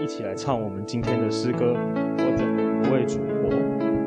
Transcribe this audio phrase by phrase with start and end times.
[0.00, 1.74] 一起来唱我们今天的诗歌。
[1.74, 3.99] 我怎能不为主活？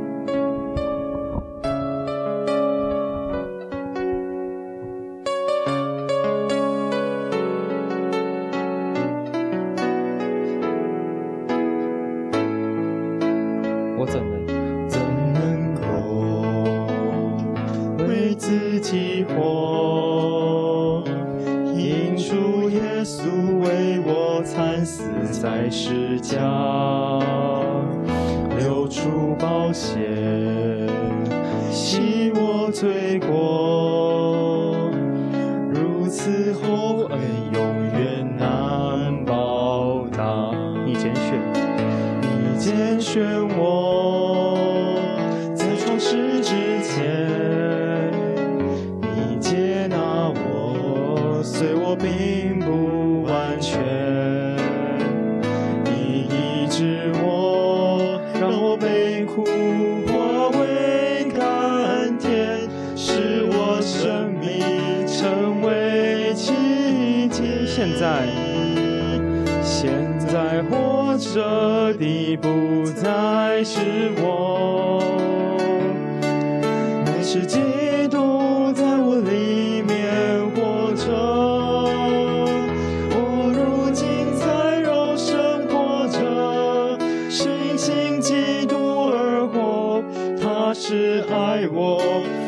[90.76, 92.00] 是爱我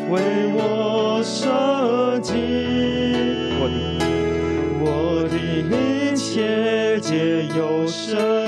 [0.10, 2.32] 为我设计
[4.82, 8.45] 我的一切皆有涉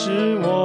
[0.00, 0.57] 是我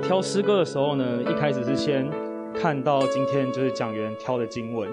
[0.00, 2.08] 挑诗歌的时候呢，一开始是先
[2.54, 4.88] 看到今天就是讲员挑的经文，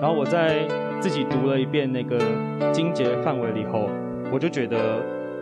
[0.00, 0.66] 然后我在
[1.00, 2.18] 自己读了一遍那个
[2.72, 3.88] 经节范围里后，
[4.32, 4.76] 我就觉得，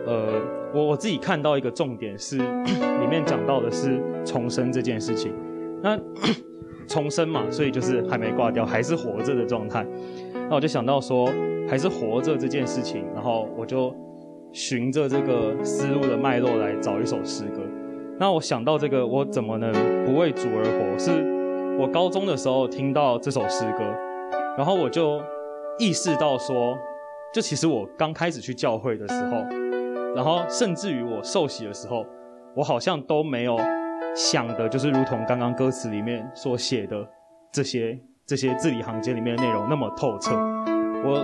[0.05, 0.41] 呃，
[0.73, 2.37] 我我自己看到一个重点是，
[3.01, 5.33] 里面讲到的是重生这件事情。
[5.81, 5.99] 那
[6.87, 9.85] 重生嘛，所以就是还没挂掉，还是活着的状态。
[10.49, 11.29] 那我就想到说，
[11.67, 13.93] 还是活着这件事情，然后我就
[14.53, 17.61] 循着这个思路的脉络来找一首诗歌。
[18.19, 19.71] 那我想到这个，我怎么能
[20.05, 20.97] 不为主而活？
[20.97, 21.11] 是
[21.79, 23.83] 我高中的时候听到这首诗歌，
[24.57, 25.21] 然后我就
[25.77, 26.75] 意识到说，
[27.31, 29.37] 就其实我刚开始去教会的时候，
[30.15, 32.03] 然后甚至于我受洗的时候，
[32.55, 33.55] 我好像都没有
[34.15, 37.07] 想的，就是如同刚刚歌词里面所写的
[37.51, 40.31] 这些这些字里行间里面的内容那么透彻。
[41.05, 41.23] 我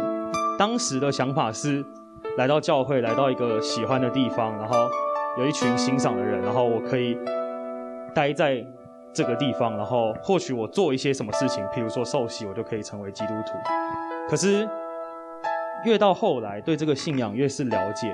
[0.59, 1.83] 当时的想法是，
[2.37, 4.87] 来到教会，来到一个喜欢的地方，然后
[5.37, 7.17] 有一群欣赏的人，然后我可以
[8.13, 8.63] 待在
[9.11, 13.53] 这个地方，然后或许我做一些什么事情，譬如说受洗，我就可以成为基督徒。
[14.29, 14.67] 可是
[15.85, 18.13] 越到后来，对这个信仰越是了解，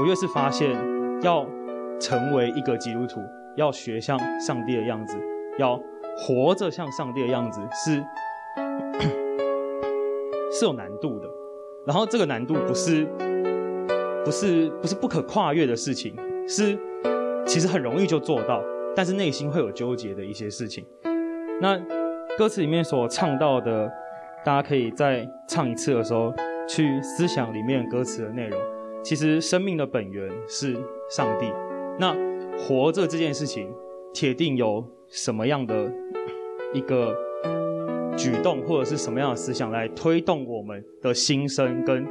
[0.00, 0.70] 我越是发现，
[1.22, 1.44] 要
[1.98, 3.20] 成为一个基督徒，
[3.56, 5.18] 要学像上帝的样子，
[5.58, 5.76] 要
[6.16, 8.00] 活着像上帝的样子，是
[10.56, 11.28] 是有难度的。
[11.84, 13.04] 然后这个难度不是
[14.24, 16.14] 不是不是不可跨越的事情，
[16.50, 16.76] 是
[17.46, 18.60] 其实很容易就做到，
[18.96, 20.84] 但是内心会有纠结的一些事情。
[21.60, 21.80] 那
[22.36, 23.88] 歌词里面所唱到的，
[24.44, 26.34] 大家可以在唱一次的时候
[26.68, 28.60] 去思想里面歌词的内容。
[29.04, 30.74] 其实生命的本源是
[31.08, 31.46] 上帝，
[32.00, 32.16] 那
[32.58, 33.72] 活着这件事情，
[34.12, 35.88] 铁定有什么样的
[36.72, 37.14] 一个
[38.16, 42.04] 举动或者是什么样的思想来推动我们的新生跟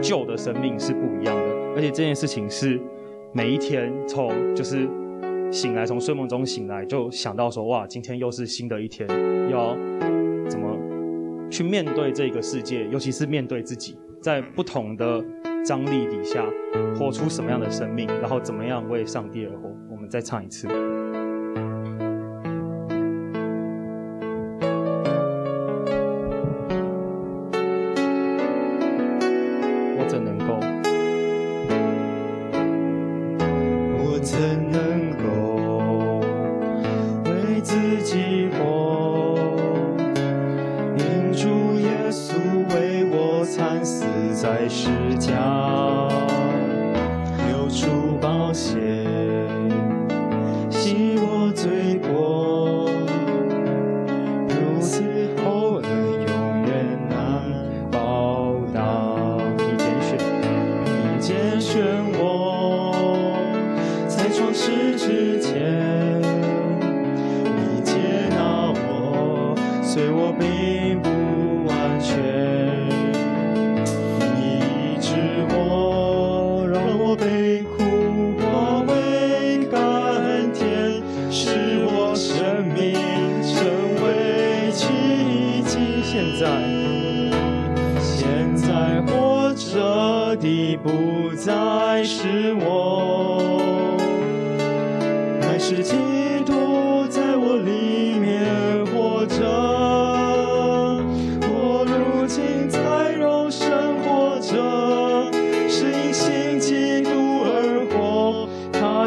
[0.00, 1.42] 旧的生命是不一样的，
[1.74, 2.80] 而且这件事情是
[3.32, 4.88] 每一天从就是
[5.52, 9.08] 醒来，从睡梦中醒来就想到说，哇，今天又是新的一天，
[9.50, 9.76] 要
[10.48, 10.76] 怎么
[11.48, 15.24] 去面对这个世界，尤其是面对自己，在不同的
[15.64, 16.44] 张力底下
[16.98, 19.70] 活出什么样的生命，然后怎么样为上帝而活。
[19.88, 20.66] 我们再唱一次。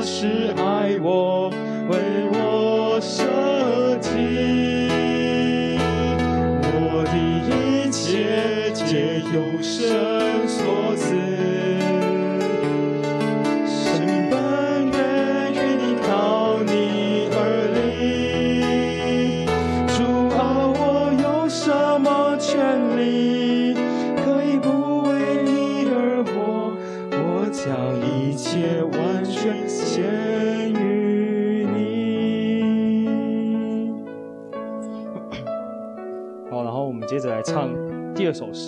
[0.04, 0.73] 是爱。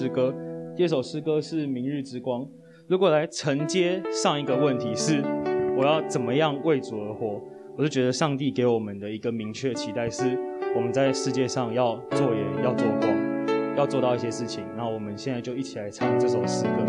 [0.06, 0.32] 诗歌，
[0.76, 2.42] 第二首诗歌是《明日之光》。
[2.88, 5.24] 如果来承接上一个问题是，
[5.76, 7.42] 我要怎么样为主而活？
[7.76, 10.38] 我就觉得上帝给我们的一个明确期待是，
[10.76, 13.12] 我们在世界上要做盐，要做光，
[13.76, 14.64] 要做到一些事情。
[14.78, 16.86] 那我们现在就一起来唱这首诗歌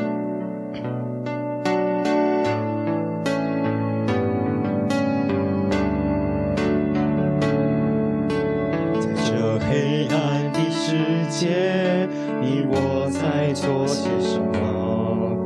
[9.25, 10.99] 这黑暗的世
[11.31, 12.07] 界
[12.43, 12.96] 你我。
[13.27, 15.37] 在做些什么？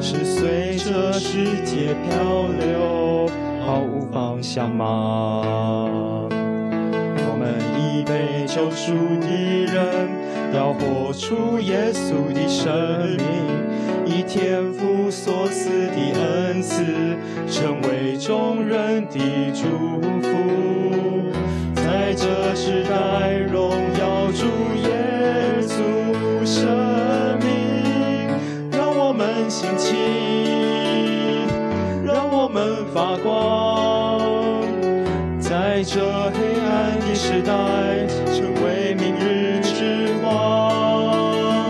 [0.00, 3.28] 是随着世界漂流，
[3.66, 5.42] 毫无方向吗？
[6.30, 9.26] 我们已被救赎的
[9.70, 10.08] 人，
[10.54, 12.72] 要活出耶稣的生
[13.18, 13.26] 命，
[14.06, 16.82] 以天父所赐的恩赐，
[17.46, 19.18] 成为众人的
[19.52, 19.68] 祝
[20.22, 20.28] 福，
[21.74, 22.90] 在这时代
[35.78, 37.52] 在这黑暗的时代，
[38.34, 41.68] 成为明日之光。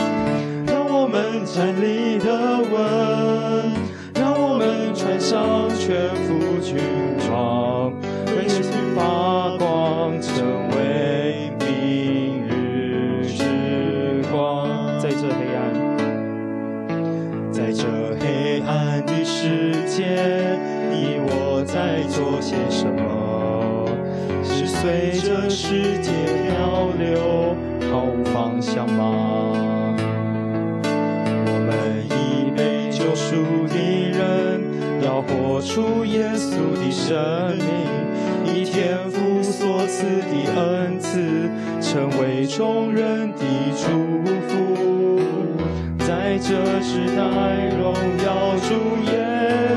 [0.67, 2.33] 让我们站立的
[2.73, 3.71] 稳，
[4.15, 6.79] 让我们穿上全副军
[7.19, 7.93] 装，
[8.35, 8.63] 为世
[8.97, 14.99] 发光，成为明日之光。
[14.99, 15.61] 在这黑暗。
[17.53, 17.85] 在这
[18.19, 20.57] 黑暗的世界
[20.91, 23.08] 你我在做些什么，
[24.81, 26.13] 随着世界
[26.47, 27.57] 漂流，
[27.91, 29.97] 毫无方向吗？
[30.85, 31.69] 我们
[32.07, 33.75] 已被救赎的
[34.17, 34.63] 人，
[35.05, 37.67] 要活出耶稣的生命，
[38.55, 43.43] 以天父所赐的恩赐，成为众人的
[43.75, 43.89] 祝
[44.47, 45.19] 福。
[46.07, 47.21] 在这时代，
[47.77, 47.93] 荣
[48.25, 48.71] 耀主
[49.11, 49.13] 耶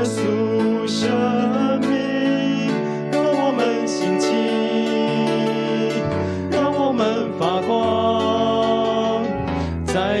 [0.04, 1.10] 稣生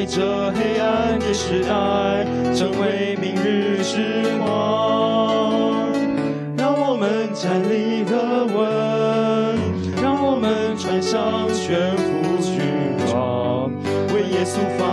[0.02, 5.86] 在这黑暗的时代，成为明日之光。
[6.56, 9.56] 让我们站立的稳，
[10.02, 12.58] 让我们穿上全副军
[13.06, 13.70] 装，
[14.12, 14.84] 为耶稣发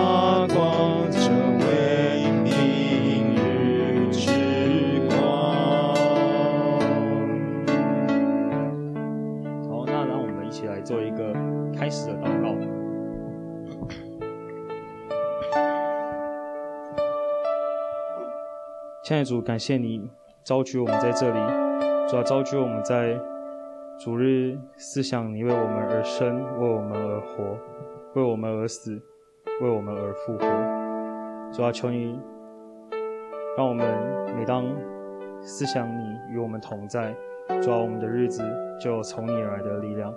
[19.09, 20.07] 亲爱的主，感谢你
[20.43, 21.39] 召集我们在这里，
[22.07, 23.19] 主要召集我们在
[23.99, 27.57] 主日思想你为我们而生，为我们而活，
[28.13, 29.01] 为我们而死，
[29.63, 30.45] 为我们而复活。
[31.51, 32.19] 主要求你，
[33.57, 33.83] 让我们
[34.37, 34.63] 每当
[35.41, 37.11] 思想你与我们同在，
[37.63, 38.43] 主要我们的日子
[38.79, 40.13] 就有从你而来的力量。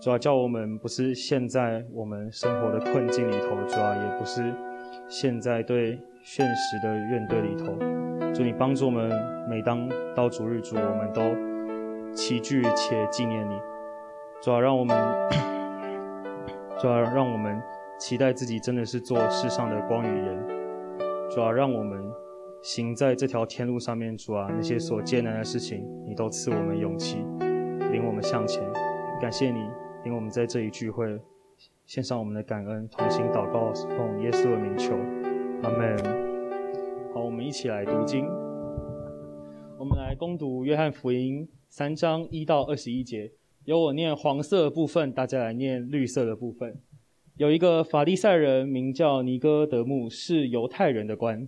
[0.00, 4.54] 主要叫我们不是陷在我们生活的困境里头，主要也不是
[5.08, 7.74] 陷在对现实的怨怼里头。
[8.34, 9.10] 主，你帮助我们，
[9.48, 11.20] 每当到主日主，我们都
[12.14, 13.60] 齐聚且纪念你。
[14.40, 14.96] 主要让我们，
[16.80, 17.62] 主要让我们
[17.98, 20.42] 期待自己真的是做世上的光与盐。
[21.30, 22.02] 主要让我们
[22.62, 27.18] 行在这条天路上面，主啊，那些所艰难的事情，你都赐我们勇气，
[27.90, 28.62] 领我们向前。
[29.20, 29.60] 感谢你，
[30.04, 31.20] 领我们在这一聚会，
[31.86, 34.94] 献上我们的感恩，同心祷告，奉耶稣的名求，
[35.62, 36.21] 阿门。
[37.14, 38.24] 好，我们一起来读经。
[39.78, 43.32] 我们来攻读约翰福音三章一到二十一节，
[43.66, 46.80] 由我念黄色的部分，大家来念绿色的部分。
[47.36, 51.46] 有一个法利赛人名叫尼哥德慕，是犹太人的官，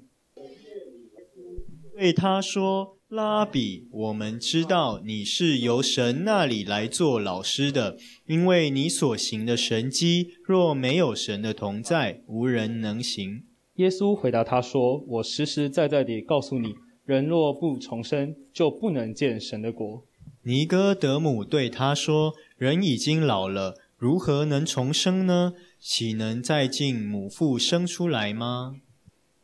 [1.97, 13.45] 对他说：“拉比，我们知道你是由神那里来做老师的，因为你所行的神迹，若没有神的同在，无人能行。”
[13.77, 20.05] 耶稣回答他说：“我实实在在地告诉你，人若不重生，就不能见神的国。”
[20.47, 25.55] 尼哥德姆对他说：“人已经老了，如何能重生呢？
[25.81, 28.77] 岂能再进母腹生出来吗？”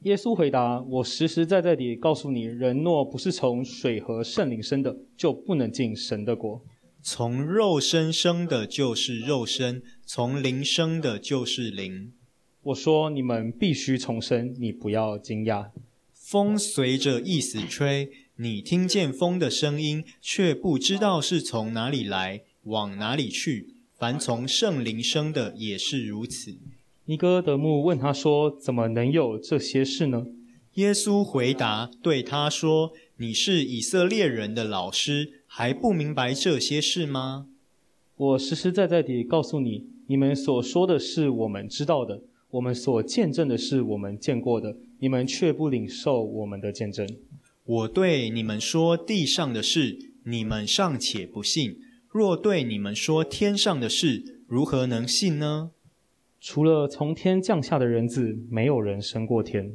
[0.04, 6.62] 耶稣回答：“我实实在在地告诉你，人若不是从水和圣灵生的，就不能进神的国。
[7.02, 12.12] 从肉身生的，就是肉身；从灵生的，就是灵。”
[12.62, 15.70] 我说：“你们必须重生，你不要惊讶。
[16.12, 23.74] 风随着意思吹，你听见风的声音，却不知道是从哪里来，往哪里去。
[23.96, 26.58] 凡从圣灵生的也是如此。”
[27.06, 30.26] 尼哥德慕问他说：“怎么能有这些事呢？”
[30.74, 37.46] 耶稣回答对他说：“你是以色列人的老师，还不明白这些事吗？
[38.16, 47.08] 我实实在在地告诉你，你们所说的是我们知道的。”我们所见证的是我们见过的，你们却不领受我们的见证。
[47.64, 51.76] 我对你们说地上的事，你们尚且不信；
[52.08, 55.70] 若对你们说天上的事，如何能信呢？
[56.40, 59.74] 除了从天降下的人子，没有人升过天。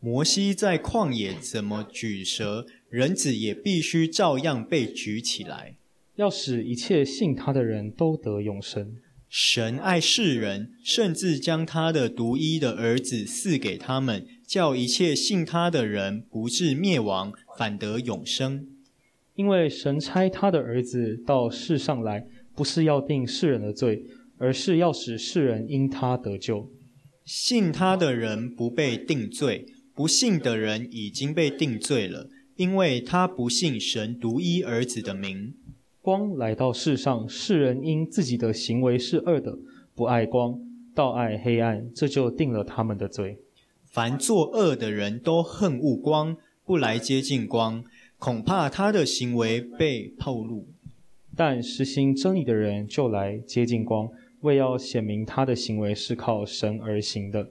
[0.00, 5.76] 摩西在旷野怎么举蛇，人子也必须照样被举起来，
[6.16, 8.96] 要使一切信他的人都得永生。
[9.38, 18.66] 神爱世人，甚至将他的独一的儿子赐给他们，叫一切信他的人不至灭亡，反得永生。
[19.34, 22.24] 因为神差他的儿子到世上来，
[22.54, 24.04] 不是要定世人的罪，
[24.38, 26.70] 而是要使世人因他得救。
[27.26, 35.52] 信他的人不被定罪，不信的人已经被定罪了，因为他不信神独一儿子的名。
[36.06, 39.58] 光来到世上，世人因自己的行为是恶的，
[39.92, 40.56] 不爱光，
[40.94, 43.40] 倒爱黑暗，这就定了他们的罪。
[43.82, 47.82] 凡作恶的人都恨恶光，不来接近光，
[48.18, 50.68] 恐怕他的行为被透露。
[51.34, 54.08] 但实行真理的人就来接近光，
[54.42, 57.50] 为要显明他的行为是靠神而行的。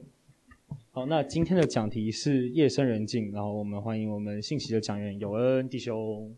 [0.92, 6.34] 好，那今天的讲题是夜深人静，然后我们欢迎我们信息的讲员有恩弟兄。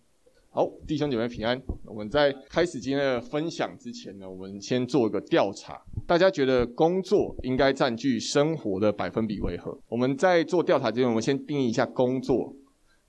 [0.58, 1.62] 好，弟兄姐妹平安。
[1.86, 9.80] 我们在开始今天的分享之前呢，我们先做一个调查，大家觉得工作应该占据生活的百分比为何？
[9.88, 12.56] 我们在做调查之前，我们先定义一下工作，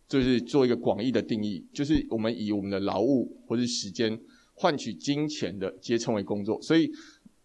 [0.07, 4.21] 就是做一个广义的定义，就是我们以我们的劳务或是时间
[4.53, 6.61] 换取金钱的，皆称为工作。
[6.61, 6.93] 所以，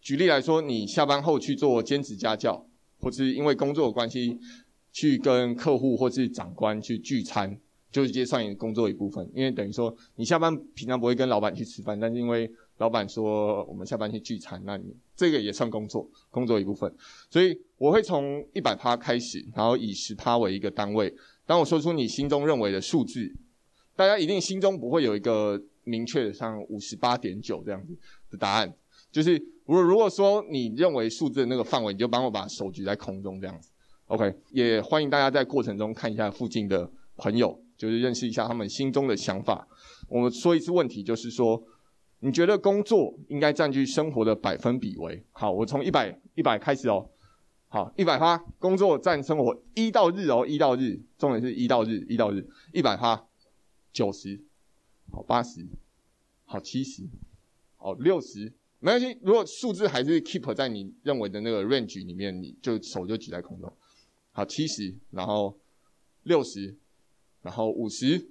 [0.02, 2.66] 举例来说，你下班后去做兼职家教。
[3.00, 4.38] 或是因为工作的关系，
[4.92, 7.58] 去跟客户或是长官去聚餐，
[7.94, 9.24] 就直接算你工作一部分。
[9.32, 14.84] 因为等于说，你下班平常不会跟老板去吃饭，但是因为老板说我们下班去聚餐，那你
[15.14, 16.92] 这个也算工作，工作一部分。
[17.30, 21.14] 所以我会从一百趴开始，然后以十趴为一个单位。
[21.46, 23.32] 当我说出你心中认为的数字，
[23.94, 27.96] 大家一定心中不会有一个明确的像五十八点九这样子
[28.30, 28.74] 的答案，
[29.12, 29.40] 就是。
[29.66, 33.70] 如如果说你认为数字的那个范围，你就帮我把手举在空中这样子
[34.08, 34.30] ，OK。
[34.50, 36.86] 也欢迎大家在过程中看一下附近的
[37.16, 39.68] 朋友，就是认识一下他们心中的想法。
[40.08, 41.62] 我们说一次问题，就是说，
[42.20, 45.22] 你觉得工作应该占据生活的百分比为？
[45.32, 47.10] 好，我从一百一百开始哦。
[47.68, 53.26] 好，一百趴，工作占生活一到日哦，一到日，重点是一到日，一到日，一百趴，
[53.92, 54.40] 九十，
[55.10, 55.66] 好，八十，
[56.44, 57.02] 好，七十，
[57.76, 58.54] 好，六十。
[58.78, 63.70] 没关系，如果数字还是 keep 在你认为的那个 range 里面，你就手就举在空中。
[64.30, 65.58] 好，七十，然后
[66.22, 66.76] 六十，
[67.44, 68.26] 然后五十，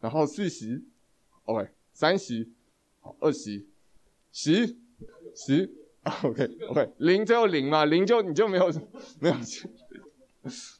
[0.00, 0.82] 然后四十
[1.44, 2.48] ，OK，三十，
[2.98, 3.64] 好，二十，
[4.32, 4.76] 十，
[5.36, 5.72] 十
[6.24, 8.68] ，OK，OK，零只有零嘛，零就你就没有
[9.20, 9.36] 没有，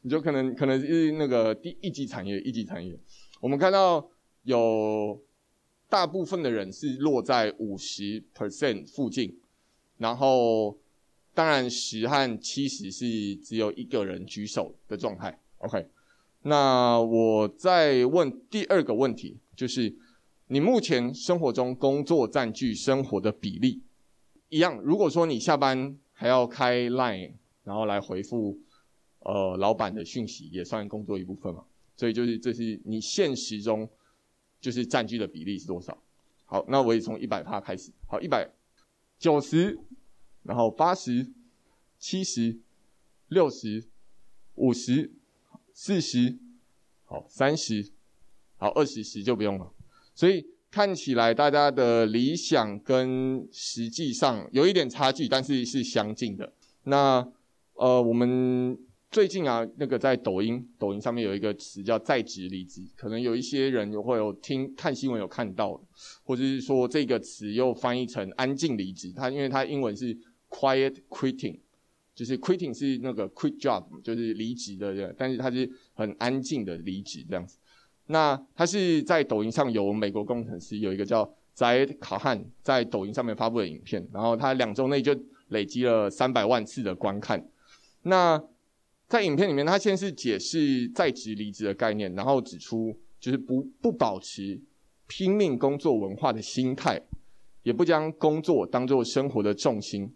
[0.02, 2.98] 你就可能可能是那个第一级产业，一级产业。
[3.40, 4.10] 我们看到
[4.42, 5.22] 有。
[5.90, 9.40] 大部分的人是落在五十 percent 附近，
[9.96, 10.78] 然后
[11.32, 15.40] 当然十和七十是只有一个人举手的状态。
[15.56, 15.88] OK，
[16.48, 19.94] 那我再问第二个问题，就是
[20.48, 23.82] 你目前生活中工作占据生活的比例
[24.48, 24.80] 一样？
[24.80, 27.32] 如果说你下班还要开 Line，
[27.64, 28.58] 然后来回复
[29.20, 31.64] 呃老板的讯息，也算工作一部分嘛？
[31.96, 33.88] 所以就是这是你现实中。
[34.60, 35.96] 就是占据的比例是多少？
[36.44, 37.92] 好，那我也从一百趴开始。
[38.08, 38.50] 好，一百、
[39.16, 39.78] 九十，
[40.42, 41.30] 然后八十、
[41.96, 42.58] 七十、
[43.28, 43.86] 六十、
[44.56, 45.12] 五十、
[45.80, 46.36] 四十，
[47.04, 47.92] 好，三十，
[48.56, 49.72] 好，二十，十就不用了。
[50.12, 56.52] 所以看起来大家的理想跟实际上有一点差距，但是是相近的。
[56.82, 57.24] 那
[57.74, 58.76] 呃，我们。
[59.10, 65.80] 最近啊，那个在抖音，抖音上面有一个词叫在职离职，可能有一些人会有听看新闻有看到，
[66.24, 69.10] 或者是说这个词又翻译成安静离职。
[69.16, 70.14] 它因为它英文是
[70.50, 71.58] quiet quitting，
[72.18, 77.56] 就是 quitting 是那个 quit job，就是离职的人，但是他是很安静的离职这样子。
[78.06, 81.24] 那他是在抖音上有美国工程师有一个叫
[81.56, 85.16] Zaid Khan 在抖音上面发布的影片，然后他两周内就
[85.50, 87.48] 累积了三百万次的观看。
[88.02, 88.42] 那
[89.06, 94.60] 在影片里面，他先是解释在职离职的概念，然后指出就是不不保持
[95.06, 97.00] 拼命工作文化的心态，
[97.62, 100.12] 也不将工作当做生活的重心。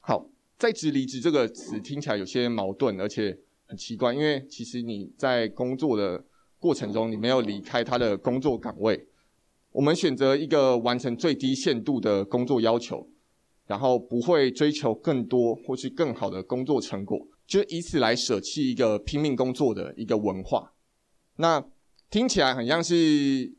[0.00, 0.29] 好，
[0.60, 6.22] 在职离职这个词听起来有些矛盾，而且很奇怪，因为其实你在工作的
[6.58, 9.08] 过程中，你没有离开他的工作岗位。
[9.72, 13.08] 我们选择一个完成最低限度的工作要求，
[13.68, 17.26] 然后不会追求更多或是更好的工作成果。
[17.46, 20.74] 就以此来舍弃一个拼命工作的一个文化，
[21.36, 21.64] 那
[22.10, 23.50] 听起来很像是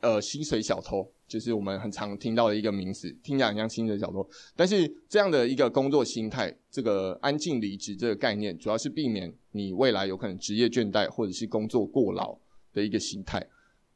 [0.00, 4.28] 呃薪水小偷，就是我们很常听到的一个名词，听起来很像薪水小偷。
[4.56, 12.36] 但是这样的一个工作心态，这个安静离职这个概念，主要是避免你未来有可能职业倦怠或者是工作过劳
[12.72, 13.46] 的一个心态。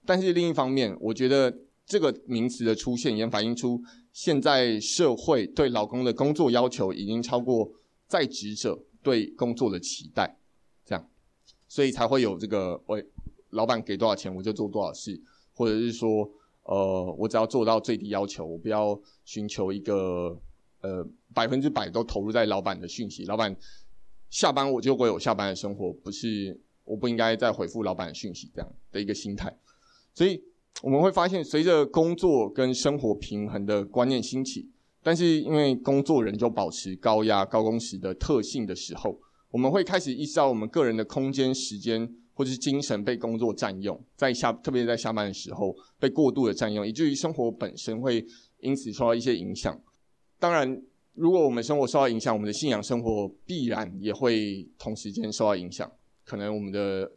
[0.05, 1.57] 但是另一方面，我觉得
[1.87, 3.83] 这个名词的出现也反映出
[4.13, 7.71] 现在社会对老公的工作要求已经超过
[8.07, 8.85] 在职者。
[9.05, 10.39] 对工作的期待，
[10.83, 11.11] 这样，
[11.69, 13.07] 所以才会有这个，喂，
[13.51, 15.21] 老板给多少钱我就做多少事，
[15.55, 16.31] 或者是说，
[16.65, 20.39] 呃，我只要做到最低要求，我不要寻求一个，
[20.83, 23.57] 呃，百分之百都投入在老板的讯息，老板
[24.31, 29.57] 下班我就会有下班的生活，不是，我不应该再回复老板的讯息这样的一个心态，
[30.13, 30.43] 所以
[30.83, 34.71] 我们会发现，随着工作跟生活平衡的观念兴起。
[35.07, 48.27] 但是因为工作人就保持高压、高工时的特性的时候，我们会开始意识到我们个人的空间、时间或是精神被工作占用，在下特别在下班的时候被过度的占用，以至于生活本身会
[48.61, 49.81] 因此受到一些影响。
[50.39, 50.83] 当然，
[51.15, 55.91] 如果我们生活受到影响，我们的信仰生活必然也会同时间受到影响。
[56.25, 57.11] 可能我们的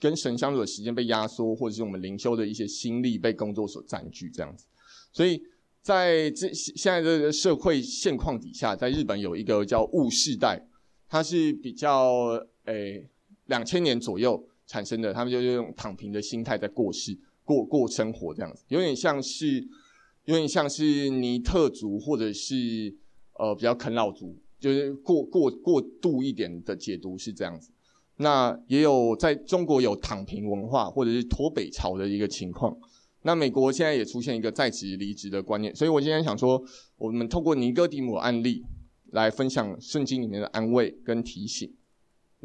[0.00, 4.66] 跟神相处的时间被压缩，或者是我们灵修的一些心力被工作所占据，这样子。
[5.12, 5.42] 所以
[5.80, 10.66] 在这现在这个社会现况底下，在日本有一个叫物世代，
[11.08, 13.08] 它是比较诶
[13.46, 19.66] 两千年左右产生的，他们就是用躺平的心态在过世、过过生活这样子，有点像是
[20.24, 22.96] 有点像是尼特族或者是。
[23.38, 27.70] 呃，比较啃老族，就是过过过度一点的解读是这样子。
[28.16, 32.74] 那也有在中国有躺平文化或者是脱北潮的一个情况。
[33.24, 35.76] 那美国现在也出现一个在职离职的观念。
[35.76, 36.64] 所以我今天想说，
[36.96, 38.64] 我们透过尼哥底母案例
[39.10, 41.70] 来分享圣经里面的安慰跟提醒。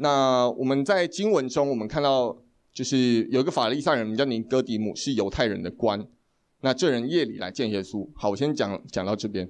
[0.02, 2.36] 那我们在经文中，我们看到
[2.74, 6.04] 就是有一个法利赛人名叫尼哥底姆，是犹太人的官。
[6.62, 8.08] 那这人夜里来见耶稣。
[8.16, 9.48] 好，我先讲讲到这边。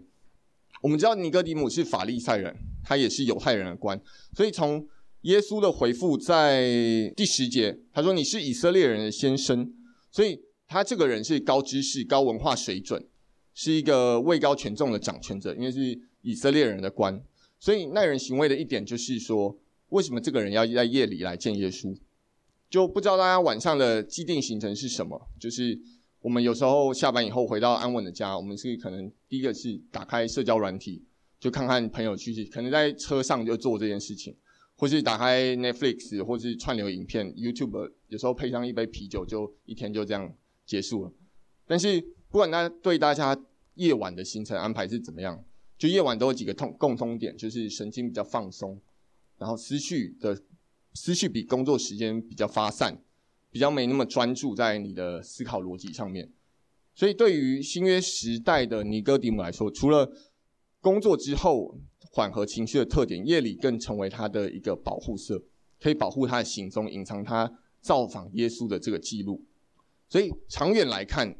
[0.82, 3.98] 我们知道尼哥底姆是法利赛人，他也是犹太人的官，
[4.34, 4.86] 所以从
[5.22, 6.68] 耶稣的回复在
[7.16, 9.72] 第十节，他说：“你是以色列人的先生。”
[10.12, 10.38] 所以
[10.68, 13.02] 他这个人是高知识、高文化水准，
[13.54, 17.22] 是一个位高权重的掌权者，因为是以色列人的官。
[17.58, 19.56] 所以耐人寻味的一点就是说，
[19.92, 21.96] 为什么这个人要在夜里来见耶稣？
[22.68, 25.28] 就不知道大家晚上的既定行程是什么？
[25.38, 25.78] 就是。
[26.22, 31.02] 我们有时候下班以后回到安稳的家，我们是可能第一个是打开社交软体，
[31.40, 34.32] 就看看朋友去，可能在车上就做这件事情，
[34.76, 40.32] 或是打开 Netflix，或是串流影片 YouTube，有时候配上一杯啤酒，就一天就这样
[40.64, 41.12] 结束了。
[41.66, 42.00] 但是
[42.30, 43.36] 不管大家对大家
[43.74, 45.44] 夜晚的行程安排是怎么样，
[45.76, 48.80] 就夜晚都有几个通共通点，就是神经比较放松，
[49.42, 50.40] 然后思绪的
[50.94, 53.02] 思绪比工作时间比较发散。
[53.54, 56.26] 比较没那么专注在你的思考逻辑上面，
[56.94, 60.10] 所以对于新约时代的尼哥底姆来说，除了
[60.80, 65.44] 工作之后缓和情绪的特点，夜里更成为他的一个保护色，
[65.78, 69.44] 可以保护他的行踪，隐藏他造访耶稣的这个记录。
[70.08, 71.36] 所以长远来看，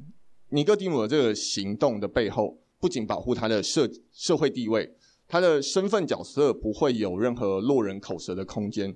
[0.51, 4.95] 尼哥底姆的这个行动的背后，不仅保护他的社社会地位，
[5.33, 8.95] 他的身份角色不会有任何落人口舌的空间。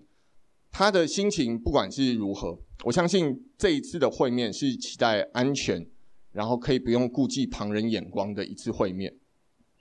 [0.70, 5.88] 他的心情不管是如何，我相信这一次的会面是期待安全，
[6.33, 9.16] 然后可以不用顾忌旁人眼光的一次会面。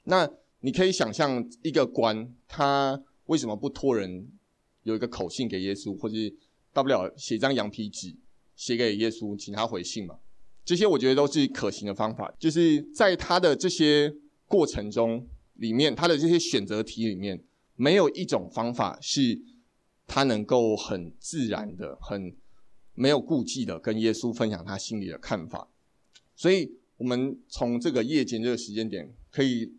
[0.06, 4.26] 那你可以想象一个官，他为什么不托人
[4.84, 6.16] 有一个口信给耶稣，或者
[6.72, 8.16] 大不了写张羊皮纸
[8.56, 10.20] 写给耶稣，请他回信嘛？
[10.64, 12.34] 这些我觉得都是可行的方法。
[12.40, 14.16] 就是在他的这些
[14.48, 17.44] 过程中里面，他的这些选择题里面，
[17.76, 19.42] 没有一种方法是。
[20.08, 22.38] 他能够很自然的、很
[22.94, 25.68] 没有顾忌的跟耶稣分享他心里的看法，
[26.36, 29.74] 所以我们从这个夜间这个时间点，可以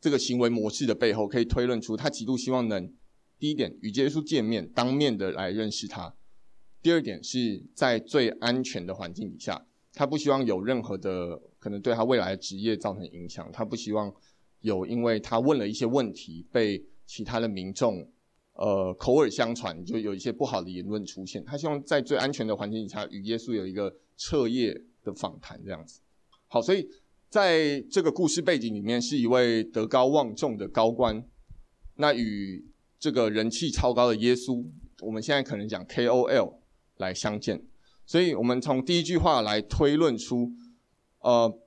[0.00, 2.88] 这个行为模式的背后，可以推论出他极度希望能
[3.40, 6.16] 第一点与耶稣见面，当面的来认识他；
[6.80, 14.14] 第二点是在最安全的环境底下，他不希望有任何的可能对他未来的职业造成影响，他不希望
[14.66, 18.06] 有因为他问了一些问题被其他的民众。
[18.58, 21.44] 呃，口耳相传就有一些不好的言论出现。
[21.44, 24.74] 他希望在最安全的环境底下与耶稣有一个彻夜
[25.04, 26.00] 的访谈，这样子。
[26.48, 26.88] 好，所以
[27.28, 31.22] 在这个故事背景里面，是一位德高望重的高官，
[31.96, 32.64] 那与
[32.98, 34.64] 这个人气超高的耶稣，
[35.02, 36.54] 我们现在可能讲 KOL
[36.96, 37.62] 来相见。
[38.06, 40.50] 所以我们从第一句话来推论出，
[41.18, 41.60] 呃，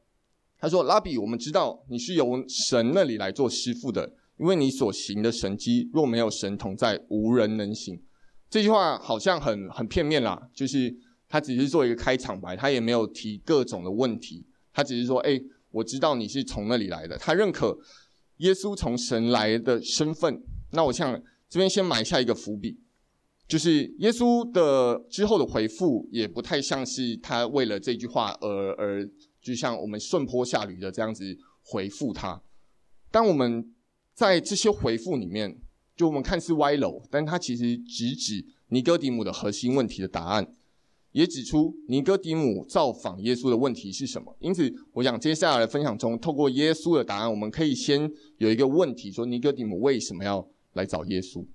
[0.60, 8.02] 他说：“拉比，我们知道你是由神那里来做师傅的。”因为你所行的神迹，若没有神同在，无人能行。
[8.50, 10.96] 这句话好像很很片面啦，就是
[11.28, 15.38] 他只是做一个开场白，他也没有提各种的问题，他只是说：“哎，
[15.72, 17.78] 我知道你是从那里来的。”他认可
[18.38, 20.42] 耶稣从神来的身份。
[20.72, 22.80] 那我想这边先埋下一个伏笔，
[23.46, 29.10] 就是耶稣的之后的回复也不太像是他为了这句话而而，
[29.42, 32.42] 就像我们顺坡下驴的这样子回复他。
[33.12, 33.74] 当我们
[34.14, 35.60] 在这些回复里面，
[35.96, 40.54] 就我们看似歪楼，但他其实直指尼哥底母的核心问题的答案，
[41.12, 44.36] 也指出尼哥底母造访耶稣的问题是什么。
[44.40, 51.46] 因此，我想接下来的分享中，透过耶稣的答案，我们可以先有一个问题：说尼哥底母为什么要来找耶稣？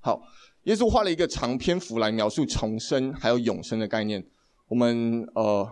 [0.00, 0.22] 好，
[0.64, 4.24] 耶稣花了一个长篇幅来描述重生还有永生的概念。
[4.68, 5.68] 我们呃，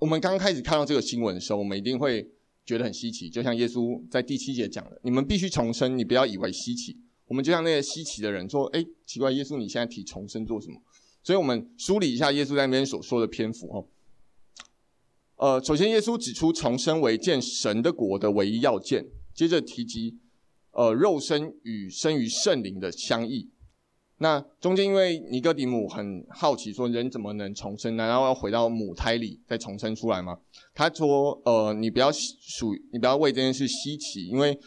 [0.00, 2.28] 我们刚开始看到这个新闻的时候，我们一定会。
[2.62, 10.80] 觉得很稀奇，就像耶稣在第七节讲的：“你们必须重生，你不要以为稀奇。”我们就像那些稀奇的人说：“哎，奇怪，耶稣你现在提重生做什么？”
[11.24, 13.88] 所以，我们梳理一下耶稣在那边所说的篇幅哦。
[15.36, 20.18] 呃，首先，耶稣指出重生为见神的国的唯一要件，接着提及
[20.70, 23.50] 呃肉身与生于圣灵的相异。
[24.22, 27.96] 那中间因为尼哥底母很好奇，说人怎么能重生？
[27.96, 30.36] 难道要回到母胎里再重生出来吗？
[30.74, 34.58] 他说：呃，你不要属，你不要为这件事稀奇，因为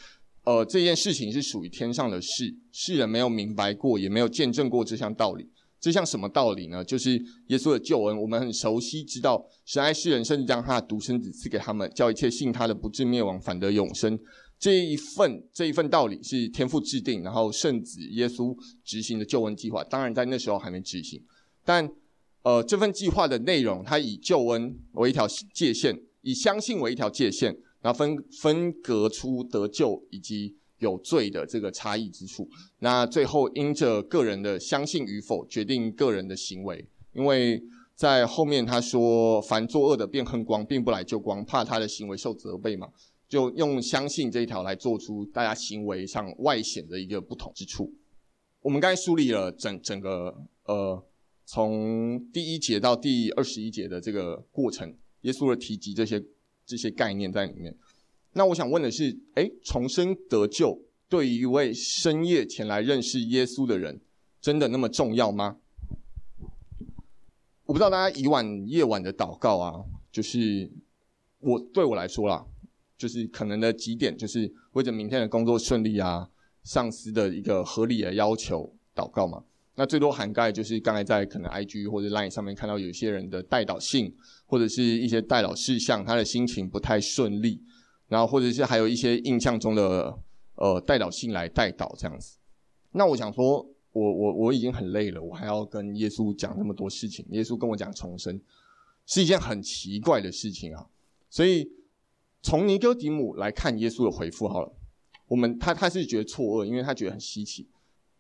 [0.44, 5.48] 呃这件事情是属于天上的事，世人没有明白过，也没有见证过这项道理。
[5.80, 6.84] 这项什么道理呢？
[6.84, 7.12] 就是
[7.50, 14.18] 耶稣的救恩，我们很熟悉，知道神爱世人，甚至将他的独生子赐给他们，叫一切信他的不至灭亡，反得永生。
[14.64, 19.84] 这一份这一份道理是天父制定，然后圣子耶稣执行的救恩计划。
[19.84, 21.22] 当然，在那时候还没执行，
[21.66, 21.92] 但
[22.44, 32.48] 呃，这份计划的内容，它以救恩为一条界限，以相信为一条界限，然后分分隔出得救以及有罪的这个差异之处。
[32.80, 36.88] 那最后因着个人的相信与否，决定个人的行为。
[37.14, 37.62] 因为
[37.96, 42.88] 在后面他说：“凡作恶的便恨光，并不来救光，怕他的行为受责备嘛。”
[43.34, 47.92] 就用相信这一条来做出大家行为上外显的一个不同之处。
[48.62, 51.04] 我们刚才梳理了整整个呃，
[51.44, 56.24] 从第一节到第二十一节的这个过程，耶稣的提及这些
[56.64, 57.76] 这些概念在里面。
[58.34, 64.00] 那我想问的是，诶，重生得救对于一位深夜前来认识耶稣的人，
[64.40, 65.58] 真的那么重要吗？
[67.66, 70.72] 我不知道大家以往夜晚的祷告啊，就是
[71.40, 72.46] 我对我来说啦。
[73.04, 76.30] 就是可能的几点，就是为着明天的工作顺利啊，
[76.64, 79.44] 上司的一个合理的要求祷告嘛。
[79.76, 87.62] 那最多涵盖就是刚才在可能 IG 或者 Line 上面看到有些人的代祷信，或者是一些代祷事项，他的心情不太顺利，
[88.08, 90.18] 然后或者是还有一些印象中的
[90.56, 92.38] 呃代祷信来代祷这样子。
[92.94, 97.26] 那我想说，我我我已经很累了，我还要跟耶稣讲那么多事情。
[97.32, 98.40] 耶稣跟我讲重生
[99.06, 100.88] 是一件很奇怪的事情啊，
[101.30, 101.70] 所以。
[102.44, 104.72] 从尼哥底母来看耶稣的回复好了，
[105.28, 107.68] 我们他他是觉得错愕，因为他觉得很稀奇，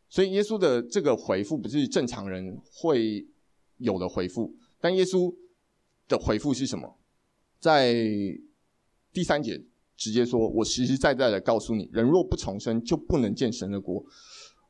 [0.09, 3.27] 所以耶稣的这个回复不是正常人会
[3.77, 4.55] 有的回复。
[4.79, 5.35] 但耶稣
[6.07, 6.97] 的回复是什么？
[7.59, 7.93] 在
[9.11, 9.63] 第三节
[9.95, 14.03] 直接说：“我实实在在的告诉你，人若不重生，就不能见神的国。”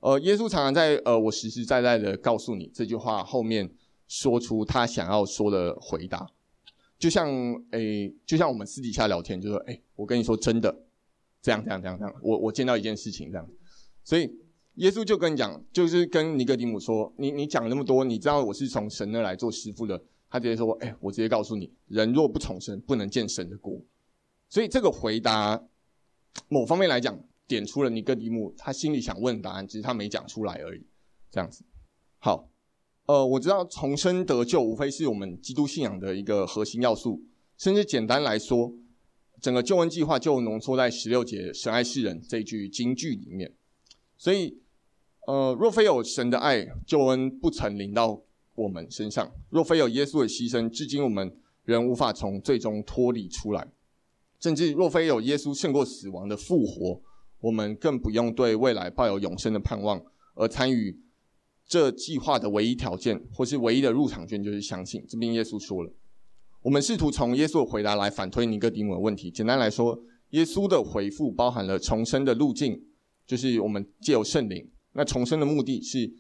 [0.02, 3.74] 呃，耶稣常常在“呃，我实实在在的告诉你”这句话后面
[4.08, 6.30] 说出他想要说的回答。
[7.04, 7.30] 就像
[7.72, 10.74] 诶、就像我们私底下聊天，就说诶、我跟你说真的，
[11.42, 13.46] 这样这样这样这样，我我见到一件事情这样，
[14.06, 14.34] 所以
[14.76, 23.82] 耶稣就跟你讲，就是跟尼哥底母说，你你讲那么多，你知道我是从神那来做师傅的，他直接说，诶、我直接告诉你，人若不从神，不能见神的国。
[24.48, 25.62] 所以这个回答，
[26.48, 30.88] 某方面来讲，点出了尼哥底母他心里想问的答案，只是他没讲出来而已，
[31.30, 31.66] 这样子，
[32.20, 32.50] 好。
[33.06, 37.22] 呃，我知道重生得救无非是我们基督信仰的一个核心要素，
[37.58, 38.74] 甚至简单来说，
[39.42, 43.54] 整个救恩计划就浓缩在十六节“神爱世人”这一句金句里面。
[44.18, 44.58] 所以，
[45.28, 48.22] 呃，若非有神的爱，救恩不曾临到
[48.56, 51.36] 我们身上；若非有耶稣的牺牲，至今我们
[51.66, 53.68] 仍无法从罪中脱离出来。
[54.40, 57.02] 甚至若非有耶稣胜过死亡的复活，
[57.42, 60.02] 我们更不用对未来抱有永生的盼望
[60.36, 61.03] 而参与。
[61.74, 65.04] 这计划的唯一条件，或是唯一的入场券，就是相信。
[65.10, 65.92] 这边耶稣说了，
[66.62, 69.32] 我们试图从耶稣的回答来反推尼哥底母的问题。
[69.32, 72.80] 简单来说，耶稣的回复包含了重生的路径，
[73.26, 74.70] 就是我们借由圣灵。
[74.92, 76.14] 那重生的目的是，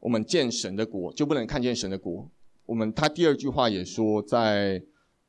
[0.00, 2.30] 我们见神的国，就不能看见神的国。
[2.64, 4.82] 我们他第二句话也说在，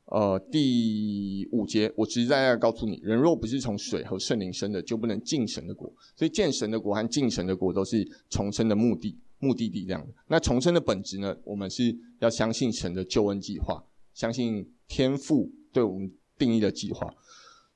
[0.06, 5.92] 呃第五节，我实实在在告诉你，人若不是从水和圣灵生的，就不能进神的国。
[6.16, 9.18] 所以见神的国和进神的国都是重生的目的。
[9.38, 11.36] 目的地这样的，那重生的本质呢？
[11.44, 17.14] 我们是要相信神的救恩计划，相信天父对我们定义的计划。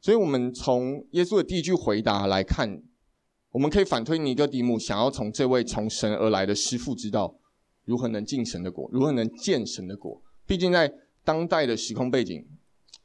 [0.00, 2.82] 所以，我们从耶稣的第一句回答来看，
[3.50, 7.36] 我们可以反推尼哥底母想要从这位从神而来的师傅知道
[7.84, 10.22] 如何能进神的国，如何能见神的国。
[10.46, 10.90] 毕竟在
[11.22, 12.46] 当代的时空背景，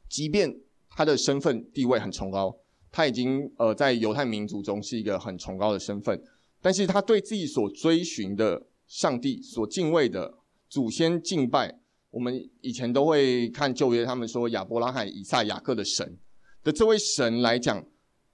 [0.08, 0.56] 即便
[0.88, 2.56] 他的身份地位很崇高，
[2.90, 6.22] 他已经呃在犹太民族中是一个很崇高的身份。
[6.60, 10.38] 但是他对自己所追寻的上帝、所敬畏的
[10.68, 11.78] 祖先敬拜，
[12.10, 16.18] 我们以前都会看旧约，他们说亚伯拉罕、以撒、雅各的神
[16.62, 17.86] 的这位神来讲，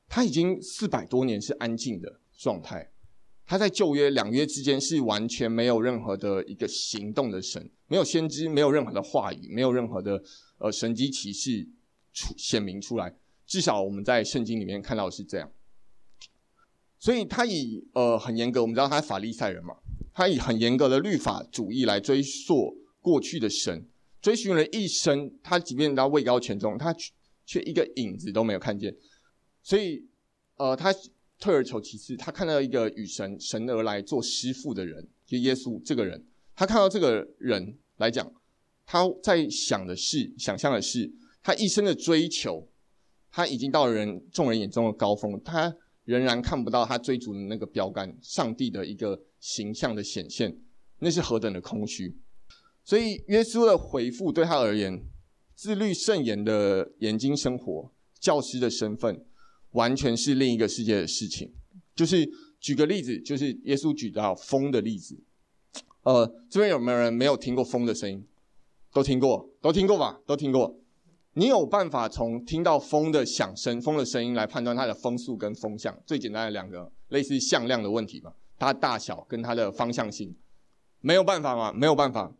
[0.09, 2.91] 他已经四百多年是安静的状态。
[3.45, 10.23] 他在旧约两约之间是完全没有任何的一个行动的神，没有先知，没有任何的话语，没有任何的
[10.59, 11.69] 呃神迹奇事
[12.13, 13.15] 出显明出来。
[13.45, 15.51] 至少我们在圣经里面看到是这样。
[17.03, 19.75] 所以他以呃很严格，我们知道他是法利赛人嘛，
[20.15, 23.85] 他以很严格的律法主义来追溯过去的神，
[24.21, 26.95] 追寻了一生，他即便到位高权重，他
[27.45, 28.97] 却一个影子都没有看见。
[29.65, 30.07] 所以
[30.59, 30.95] 呃，他
[31.41, 36.25] 退而求其次，他看到一个与神神而来做师傅的人，就耶稣这个人。
[36.55, 38.33] 他看到这个人来讲，
[38.87, 41.12] 他在想的是，想象的是，
[41.43, 42.69] 他一生的追求，
[43.33, 50.59] 他已经到了人众人眼中的高峰，他仍然看不到他追逐的那个标杆，上帝的一个形象的显现，
[50.99, 52.17] 那是何等的空虚。
[52.85, 55.05] 所以耶稣的回复对他而言，
[55.55, 59.25] 自律慎言的研经生活，教师的身份，
[59.73, 61.53] 完全是另一个世界的事情。
[61.95, 65.23] 就是举个例子，就是耶稣举到风的例子。
[66.03, 68.27] 呃，这边有没有人没有听过风的声音？
[68.93, 70.21] 都听过，都听过吧？
[70.27, 70.82] 都听过。
[71.35, 75.97] 你有办法从听到风的响声、风的声音来判断它的风速跟风向？
[76.07, 80.37] 最简单的两个类似向量的问题吧，它大小跟它的方向性，
[81.01, 81.73] 没有办法吗？
[81.73, 82.33] 没有办法。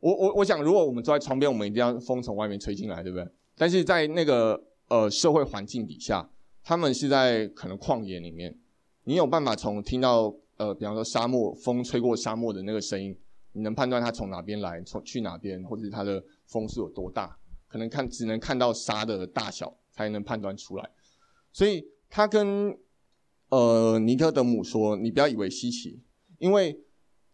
[0.00, 3.28] 我我我想，如果我们坐在窗边，我们一定要风从外面吹进来，对不对？
[3.56, 6.30] 但是在那个呃社会环境底下，
[6.62, 8.56] 他们是在可能旷野里面，
[9.04, 10.34] 你有办法从听到。
[10.56, 13.16] 呃，比方说沙漠风吹过沙漠的那个声音，
[13.52, 17.34] 你能判断它从哪边来，从去哪边，或者是它的风速有多大？
[17.70, 20.90] 可能看只能看到沙的大小才能判断出来。
[21.52, 22.76] 所以他跟
[23.48, 26.02] 呃尼哥德姆说：“你不要以为稀奇，
[26.38, 26.78] 因为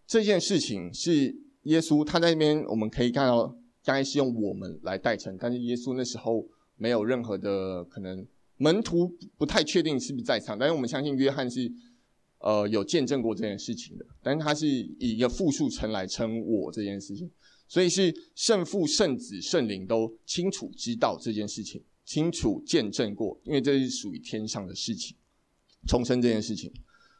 [0.06, 3.46] 这件事情是耶稣他在那边，我们可以看到，
[3.82, 6.46] 刚才是用我们来代称，但是耶稣那时候
[6.76, 8.26] 没有任何的可能，
[8.58, 11.72] 门徒不太确定是不是在场，但是我们相信约翰是。”
[12.38, 17.28] 呃，有见证过这件事情的，但是他是以一个复数称来称我这件事情，
[17.68, 25.16] 所以是圣父、圣子、圣灵都清楚知道这件事情，清楚见证过，因为这是属于天上的事情，
[25.86, 26.72] 重生这件事情。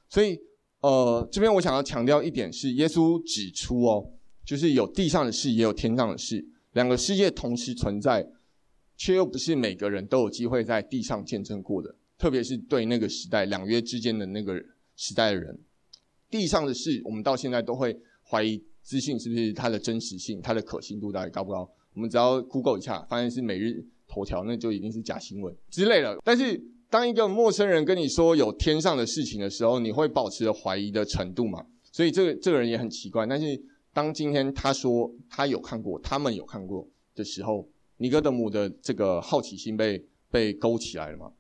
[0.09, 0.39] 所以，
[0.81, 4.13] 呃，这边我想要强调一点是，耶稣指出哦，
[4.45, 8.27] 就是有地上的事，也有天上的事，两个世界同时存在，
[8.97, 14.63] 却又不是每个人都有机会在地上见证过的，特别是对那个时代两约之间的那个。
[14.99, 15.59] 时代的人，
[16.31, 21.69] 地上的事，我们到现在都会怀疑资讯是不是它的真实性，它的可信度到底高不高？
[21.93, 26.17] 我们只要 Google 一下，发现是每日头条，那就一定是假新闻之类的。
[26.23, 31.67] 但是，当一个陌生人跟你说有天上的事情的时候，你会保持着怀疑的程度嘛？
[31.91, 33.27] 所以，这个这个人也很奇怪。
[33.27, 33.61] 但是，
[33.93, 41.33] 当今天他说他有看过，他们有看过的时候，尼哥德姆的这个好奇心被被勾起来了嘛？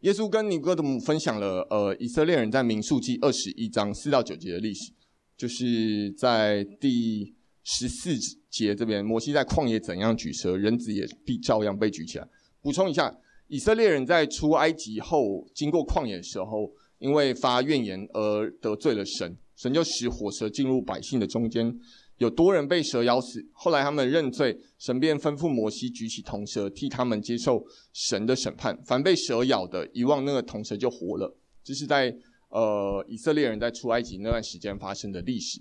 [0.00, 4.92] 耶稣跟尼哥德姆分享了，呃，以色列人在民数记二十一章四到九节的历史，
[5.36, 8.16] 就是在第十四
[8.50, 12.28] 节这边，摩西在旷野怎样举蛇，人子也必照样被举起来。
[12.60, 13.14] 补充一下，
[13.48, 21.78] 以色列人在出埃及后，经过旷野的时候，因为发怨言而得罪了神，神就使火蛇进入百姓的中间。
[22.18, 28.80] 有多人被蛇咬死，后来他们认罪，神便吩咐摩西举起铜蛇，替他们接受神的审判。
[28.84, 31.36] 凡被蛇咬的，遗忘那个铜蛇就活了。
[31.64, 32.16] 这是在
[32.54, 35.60] 呃以色列人在出埃及那段时间发生的历史。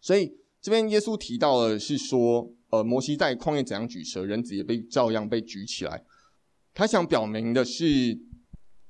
[0.00, 6.04] 所以这边耶稣提到的是说，呃，摩西在旷野怎样举蛇，人子也被照样被举起来。
[6.74, 8.18] 他想表明的是，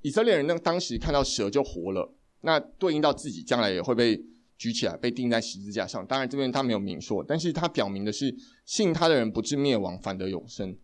[0.03, 4.21] 以色列人那当时看到蛇就活了，那对应到自己将来也会被。
[4.59, 6.07] 举起来，被钉在十字架上。
[6.07, 10.75] 当然，这边他没有明说，但是他表明的是，信他的人不至灭亡，反得永生。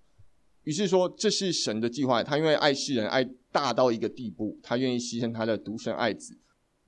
[0.64, 2.22] 于是说，这是神的计划。
[2.22, 6.38] 他因为爱世人，爱大到一个地步，他愿意牺牲他的独生爱子，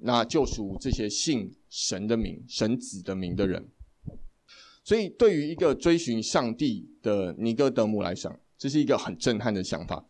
[0.04, 3.68] 那救赎这些信神的名、神子的名的人。
[4.84, 10.06] 所以，对于一个追寻上帝的尼哥德姆来讲，这是一个很震撼的想法。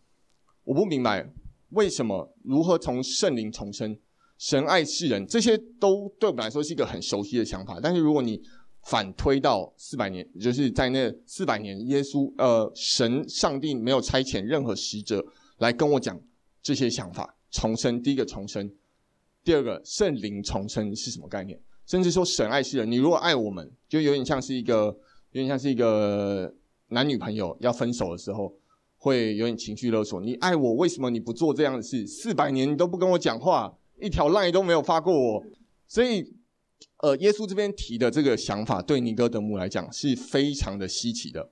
[0.65, 1.33] 我不明白
[1.71, 3.97] 为什么，如何从圣灵重生。
[4.37, 7.79] 神爱世人，这些都对我们来说是一个很熟悉的想法。
[7.81, 8.43] 但是如果你
[8.83, 15.25] 反推到四百年，就是在那四百年，耶稣呃，神上帝没有差遣任何使者
[15.59, 16.21] 来跟我讲
[16.61, 17.37] 这些想法。
[17.53, 18.69] 重生，第一个重生，
[19.45, 21.61] 第二个圣灵重生是什么概念？
[21.87, 24.87] 甚至说神爱世人，你如果爱我们，就有点像是一个，
[25.33, 26.53] 有点像是一个
[26.89, 28.55] 男女朋友要分手的时候，
[28.97, 30.21] 会有点情绪勒索。
[30.21, 32.07] 你爱我，为什么你不做这样的事？
[32.07, 33.77] 四百年你都不跟我讲话。
[34.01, 35.45] 一条 line 都没有发过我，
[35.87, 36.35] 所以，
[37.01, 41.49] 呃，耶稣这边提的这个想法，对尼哥德姆来讲是非常的稀奇的。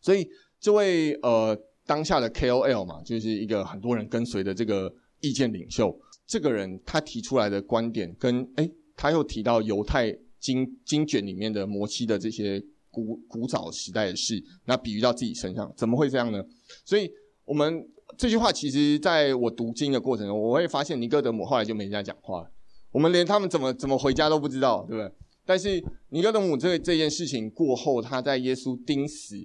[0.00, 1.56] 所以，这位呃
[1.86, 5.96] 当下的 KOL 嘛，就是一个很多人跟随的这个意见领袖，
[6.28, 16.44] 这个人他提出来的观点跟，哎他又提到犹太经经卷里面的摩西的这些古古早时代的事，那比喻到自己身上，怎么会这样呢？
[16.84, 17.10] 所以，
[17.44, 17.88] 我们。
[18.16, 22.50] 这句话其实，在我读经的过程中，我会发现尼哥德姆后来就没人家讲话了。
[22.90, 25.14] 我们连他们怎么怎么回家都不知道，对不对？
[25.44, 29.36] 但是尼哥德姆这这件事情过后，他在耶稣钉死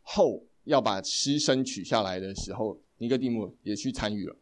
[0.00, 4.34] 后要把尸身取下来的时候，尼哥底姆也去参与了。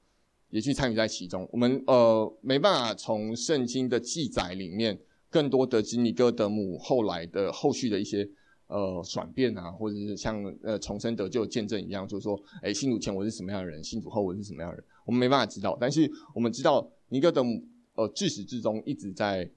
[0.51, 1.49] 也去参与在其中。
[1.53, 4.99] 我们呃没办法从圣经的记载里面
[5.30, 8.28] 更多得知尼哥德姆后来的后续的一些
[8.68, 15.76] 呃转变啊，或者是像呃重生得救见证一样，就是说，哎，信主前我是什么样的人，信主后我是什么样的人，我们没办法知道。
[15.80, 17.62] 但是我们知道尼哥德姆
[17.94, 19.51] 呃自始至终一直在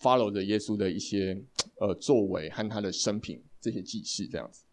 [0.00, 1.40] follow 着耶稣的一些
[1.78, 4.64] 呃作为和他的生平这些记事这样子。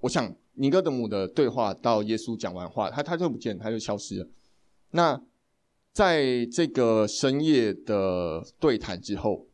[0.00, 4.28] 我想尼哥德姆的对话到耶稣讲完话，他他就不见，他就消失了。
[4.92, 5.22] 那
[5.92, 9.46] 在这个深夜的对谈之后，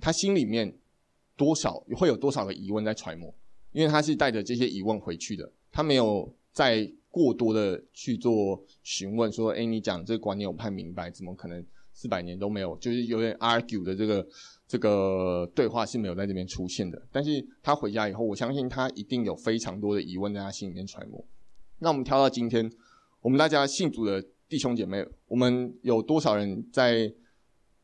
[0.00, 0.76] 他心里面
[1.36, 3.32] 多少会有多少个疑问在揣摩，
[3.72, 11.64] 因为他是带着这些疑问回去的，他没有再过多的去做询问，说：“哎，你讲这个观念我不太明白，怎么可能
[11.94, 12.76] 四百年都没有？
[12.76, 14.26] 就是有点 argue 的这个。”
[14.70, 21.24] 这个对话是没有在这边出现的，但是他回家以后，我相信他一定有非常多的疑问在他心里面揣摩。
[21.80, 22.70] 那我们挑到今天，
[23.20, 27.10] 我们大家信主的弟兄姐妹，我们有多少人在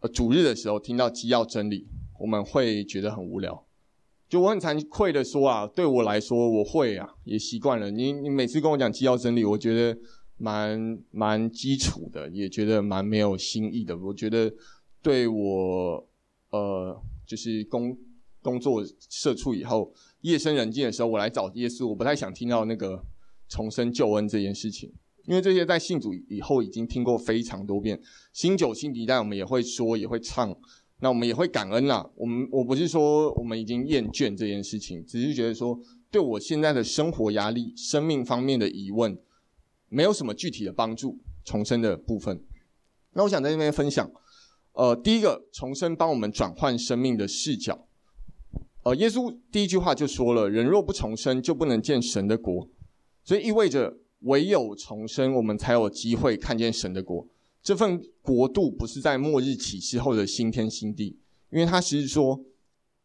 [0.01, 1.87] 呃主日的时候听到基要真理，
[2.19, 3.64] 我们会觉得很无聊？
[4.29, 7.91] 就我很惭愧的说啊，对我来说，我会啊，也习惯了。
[7.93, 9.97] 你你每次跟我讲基要真理，我觉得
[10.37, 13.97] 蛮蛮基础的，也觉得蛮没有新意的。
[13.97, 14.53] 我觉得
[15.01, 16.09] 对我。
[16.51, 17.95] 呃，就是工
[18.41, 23.05] 工作社畜以后，夜深人静的时候，我来找耶稣，我不太想听到那个
[23.49, 24.91] 重生救恩这件事情，
[25.27, 28.01] 因为这些在信主以后已经听过非常多遍，
[28.33, 30.57] 新酒新皮袋，我们也会说，也会唱，
[31.01, 32.09] 那我们也会感恩啦。
[32.14, 35.79] 我们我不是说我们已经厌倦这件事情，只是觉得说，
[36.11, 39.18] 对我现在的生活压力、生命方面的疑问，
[39.89, 41.18] 没有什么具体的帮助。
[41.49, 42.43] 重生的部分，
[43.12, 44.11] 那我想在这边分享。
[44.72, 47.87] 呃，第一个重生帮我们转换生命的视角。
[48.83, 52.68] 呃，耶稣第一句话就说了：“人若不重生，就不能见神的国。”
[53.22, 53.97] 所以意味着
[54.27, 57.27] 唯有重生，我们才有机会看见神的国。
[57.62, 61.16] 这份国度不是在末日启示后的新天新地，
[61.51, 62.41] 因为他其实说：“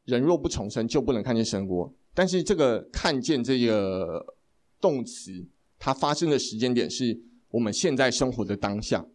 [0.05, 4.35] 人若不重生，就不能看见神国。”但是这个“看见”这个
[4.79, 5.47] 动词，
[5.79, 7.19] 它发生的时间点是
[7.49, 9.05] 我们现在生活的当下。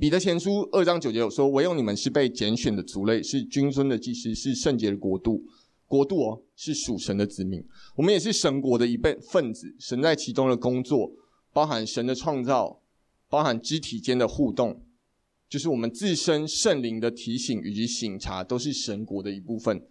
[0.00, 5.44] 彼得前书二章九节有说：“唯有你们是被拣选的族类，是君尊的祭司，是圣洁的国度。
[5.86, 7.62] 国度哦，是属神的子民。
[7.94, 9.76] 我们也是神国的一份分子。
[9.78, 11.12] 神在其中的工作，
[11.52, 12.80] 包含神的创造，
[13.28, 14.82] 包含肢体间的互动，
[15.48, 19.86] 就是我们自身圣灵的提醒以及省察，都是神国的一部分。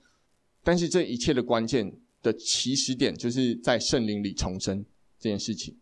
[0.63, 4.85] 但是这一切的关键的起始点，就是在圣灵里重生
[5.19, 5.77] 这件事情。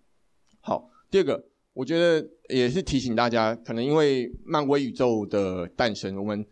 [0.59, 6.45] 好，第二个。”我觉得也是提醒大家，可能因为漫威宇宙的诞生，我们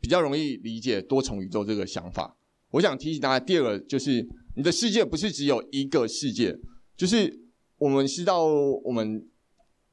[0.00, 2.36] 比较容易理解多重宇宙这个想法。
[2.72, 6.54] 我想提醒大家，第二个就是你的世界不是只有一个世界，
[6.94, 7.40] 就是
[7.80, 9.26] 我们知道，我们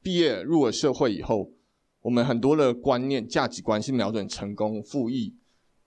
[0.02, 1.50] 毕业入了社会以后，
[2.02, 5.32] 我们很多的观念、价值观是瞄准成功、富裕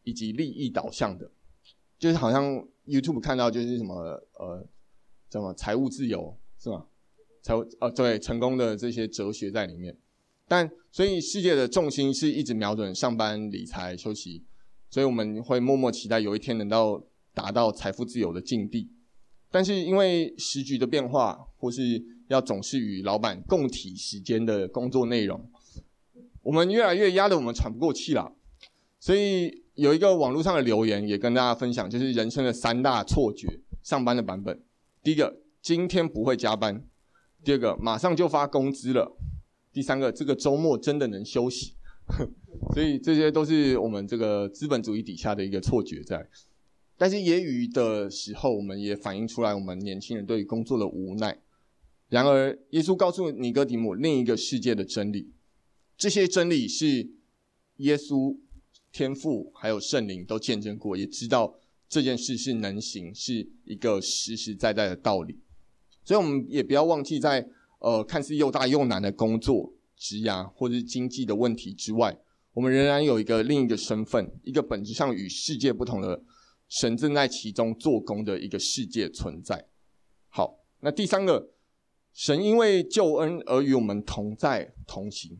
[0.04, 1.30] 以及利益导向的，
[2.00, 3.96] 就是好像 YouTube 看到就是什么
[4.40, 4.68] 呃，
[5.30, 6.88] 什么财务自由是吗？
[7.44, 9.96] 财务呃，对，成功的这些哲学在里面，
[10.48, 14.44] 但所以世界的重心是一直瞄准上班、理财、休息，
[14.90, 18.90] 所以我们会默默期待有一天能够达到财富自由的境地。
[19.52, 25.52] 但是因为时局的变化，或是要总是与老板共体时间的工作内容，
[26.42, 28.34] 我们越来越压得我们喘不过气了。
[29.00, 34.62] 所以有一个网络上的留言也跟大家分享，就是人生的三大错觉，上班的版本。
[35.04, 36.86] 第一个，今天不会加班。
[37.44, 39.18] 第二个，马上就发工资了。
[39.74, 41.74] 第三个，这个周末真的能休息。
[42.74, 46.28] 所以这些都是我们这个资本主义底下的一个错觉在。
[47.02, 51.42] 但是业余的时候，我们也反映出来我们年轻人对于工作的无奈。
[52.10, 55.32] 然而，耶稣告诉尼哥底母另一个世界的真理，
[55.98, 57.10] 这些真理是
[57.78, 58.38] 耶稣、
[58.92, 61.58] 天父还有圣灵都见证过，也知道
[61.90, 65.40] 这件事是能行，是一个实实在在的道理。
[66.06, 67.50] 所以，我们也不要忘记在，在
[67.80, 72.20] 呃看似又大又难的工作、职涯或者是经济的问题之外，
[72.54, 76.22] 我们仍然有一个另一个身份，一个本质上与世界不同的
[76.72, 79.68] 神正在其中做工的一个世界存在。
[80.30, 81.50] 好，那第三个，
[82.14, 85.38] 神因为救恩而与我们同在同行。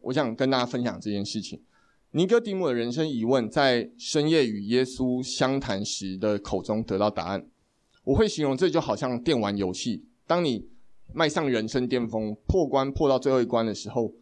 [0.00, 1.62] 我想跟大家分享这件事情。
[2.10, 7.48] 尼哥底母的人生疑问，在深夜与耶稣相谈时的口中得到答案。
[8.02, 10.68] 我会形容这就好像电玩游戏，当你
[11.14, 14.12] 迈上人生巅峰，破关破到最后一关的时候，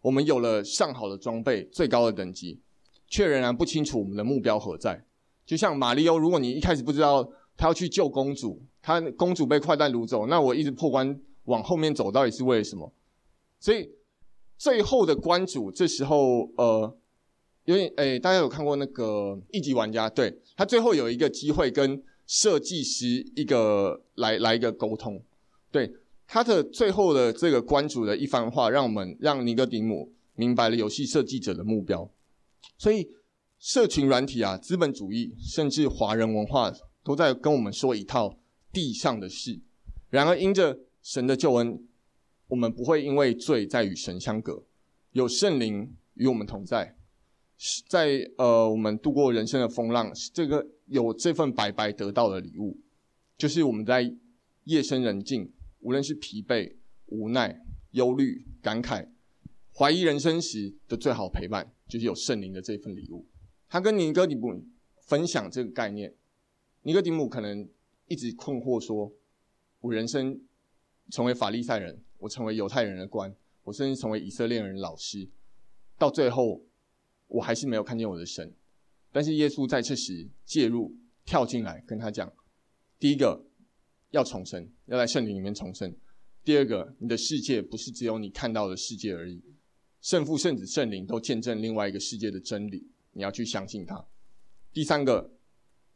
[0.00, 2.62] 我们有了上好的装备、最高的等级，
[3.06, 5.04] 却仍然不清楚我们的目标何在。
[5.46, 7.26] 就像马里欧，如果你一开始不知道
[7.56, 12.92] 他要去救公主，他公主被坏蛋掳走，那我一直破关往后面走，到底是为了什么？
[13.60, 13.88] 所以
[14.58, 16.96] 最后的关主这时候呃，
[17.64, 20.10] 有点诶，大家有看过那个一级玩家？
[20.10, 25.22] 对，他最后有一个机会跟设计师一个来来一个沟通，
[25.70, 25.94] 对
[26.26, 32.10] 他的最后的这个关主的一番话，让我们让尼格迪姆明白了游戏设计者的目标。
[32.76, 33.08] 所以，
[33.66, 38.38] 社群软体啊，资本主义，甚至华人文化，都在跟我们说一套
[38.72, 39.60] 地上的事。
[40.08, 41.84] 然而，因着神的救恩，
[42.46, 44.62] 我们不会因为罪再与神相隔，
[45.10, 46.96] 有圣灵与我们同在，
[47.88, 52.78] 在呃，我们度过人生的风浪，这个有这份白白得到的礼物，
[53.36, 54.14] 就是我们在
[54.62, 57.60] 夜深人静，无论是疲惫、无奈、
[57.90, 59.08] 忧虑、感慨、
[59.74, 63.26] 怀疑人生时的最好陪伴，就是有圣灵的这份礼物。
[63.68, 64.64] 他跟尼哥底母
[65.00, 66.14] 分享这个概念，
[66.82, 67.68] 尼哥底母可能
[68.06, 69.12] 一直困惑说。
[69.80, 70.40] 我人生
[71.10, 75.28] 成为法利赛人，我成为犹太人的官，我甚至成为以色列人老师，
[75.96, 76.64] 到最后
[77.28, 78.52] 我还是没有看见我的神。
[79.12, 82.32] 但是耶稣在这时介入，跳进来跟他讲：
[82.98, 83.46] 第一个
[84.10, 85.92] 要重生，要在圣灵里面重生；
[86.42, 89.40] 第二个，你的世界不是只有你看到的世界而已，
[90.00, 94.06] 圣父、圣子、圣灵都见证另外一个世界的真理，你要去相信他。
[94.72, 95.30] 第三个，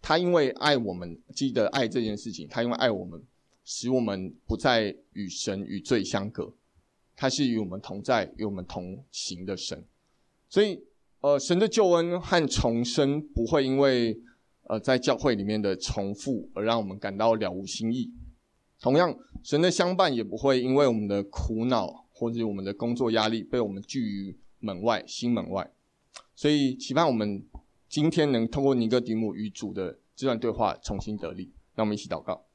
[0.00, 3.22] 他因为爱我们，记得爱这件事情，他因为爱我们。
[3.62, 6.52] 使我们不再与神与罪相隔，
[7.14, 9.84] 他是与我们同在、与我们同行的神。
[10.48, 10.82] 所以，
[11.20, 14.18] 呃，神的救恩和重生不会因为
[14.64, 18.10] 呃在教会里面的重复而让我们感到了无新意。
[18.80, 25.70] 同样，神的相伴也不会因为我们的苦恼或者我们的工作压力被我们拒于门外、心门外。
[26.40, 27.44] 所以，期盼我们
[27.86, 31.52] 今天能通过尼哥底母与主的这段对话重新得力。
[31.74, 32.46] 让我们一起祷告。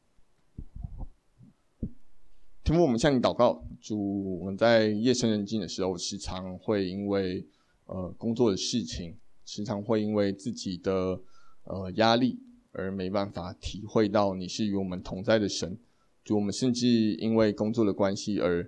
[2.63, 7.45] 天父，我们向你祷告，主，我们在夜深人静的时候，时常会因为
[7.85, 11.21] 呃工作的事情，时常会因为自己的
[11.65, 12.39] 呃压力
[12.71, 15.77] 而没办法体会到你是与我们同在的神。
[16.23, 18.67] 主，我们甚至因为工作的关系而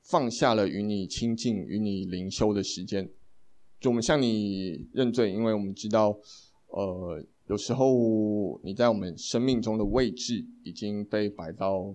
[0.00, 3.10] 放下了与你亲近、与你灵修的时间。
[3.80, 6.18] 主，我们向你认罪，因为我们知道，
[6.68, 11.94] 呃，有时候你在我们生命中的位置已经被摆到。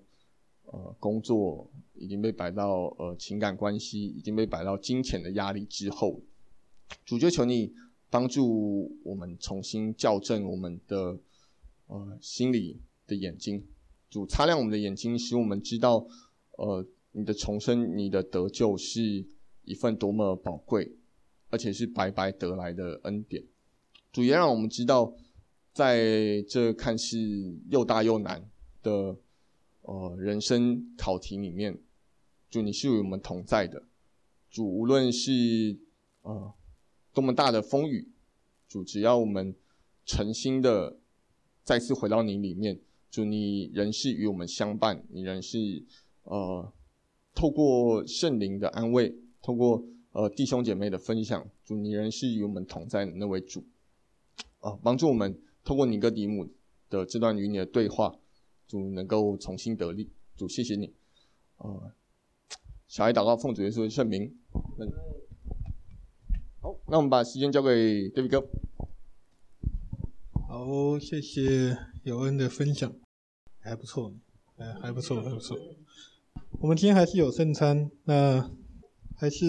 [0.73, 6.21] 呃，工作已经被摆到呃情感关系已经被摆到金钱的压力之后，
[7.03, 7.73] 主就求你
[8.09, 11.19] 帮助我们重新校正我们的
[11.88, 13.67] 呃心理的眼睛，
[14.09, 16.07] 主擦亮我们的眼睛，使我们知道
[16.51, 19.25] 呃你的重生、你的得救是
[19.65, 20.95] 一份多么宝贵，
[21.51, 23.43] 而且是白白得来的恩典。
[24.11, 25.13] 主也让我们知道，
[25.71, 27.19] 在这看似
[27.69, 28.49] 又大又难
[28.81, 29.17] 的。
[29.83, 31.75] 呃，人生考题里面，
[32.51, 33.81] 主你是与我们同在的。
[34.47, 35.75] 主无论是
[36.21, 36.53] 呃
[37.11, 38.07] 多么大的风雨，
[38.67, 39.55] 主只要我们
[40.05, 40.99] 诚心的
[41.63, 42.79] 再次回到你里面，
[43.09, 45.83] 主你仍是与我们相伴，你仍是
[46.25, 46.71] 呃
[47.33, 53.64] 透过圣灵的安慰，透过呃弟兄姐妹的分享，主你仍是与我们同在的那位主
[54.59, 56.47] 啊，呃，帮助我们透过尼哥底母
[56.89, 58.16] 的这段与你的对话。
[58.68, 60.93] 主能够重新得力，主谢谢你，
[61.57, 61.91] 呃，
[62.88, 64.34] 小孩祷告奉主耶稣的圣名，
[64.80, 64.89] 嗯，
[66.62, 67.70] 好，那我们把时间交给
[68.12, 68.47] David 哥。
[70.47, 72.95] 好，谢谢有恩的分享，
[73.59, 74.14] 还不错，
[74.55, 75.57] 哎，还不错，还不错。
[76.62, 78.49] 我们今天还是有圣餐，那
[79.22, 79.45] 还是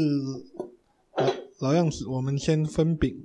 [1.16, 3.25] 老老样子，我们先分饼，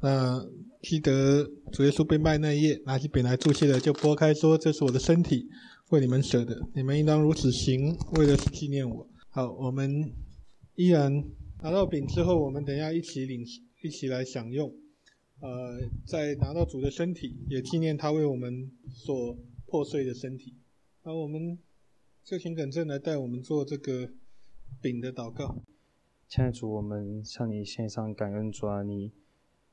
[0.00, 0.48] 那。
[0.82, 5.48] 记得主耶稣被卖那夜，拿起饼来祝谢了，就擘开说：“这是我的身体，
[5.88, 10.12] 为你们舍的，你们应当如此行，为的是纪念我。”好，我们
[10.76, 11.24] 依然
[11.60, 13.44] 拿到饼之后，我们等一下一起领，
[13.82, 14.72] 一起来享用。
[15.40, 20.54] 呃，在拿到主的身体，也纪念他为我们所破碎的身体。
[21.02, 21.58] 好，我们
[22.22, 24.08] 就请耿正来带我们做这个
[24.80, 25.56] 饼的祷告。
[26.28, 29.12] 亲爱的主，我们向你献上感恩，主啊，你。